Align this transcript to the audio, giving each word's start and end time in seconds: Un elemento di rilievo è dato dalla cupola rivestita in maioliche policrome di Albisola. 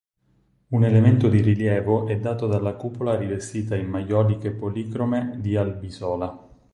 Un 0.69 0.83
elemento 0.83 1.29
di 1.29 1.41
rilievo 1.41 2.07
è 2.07 2.17
dato 2.17 2.47
dalla 2.47 2.73
cupola 2.73 3.15
rivestita 3.15 3.75
in 3.75 3.85
maioliche 3.87 4.49
policrome 4.49 5.35
di 5.39 5.55
Albisola. 5.55 6.47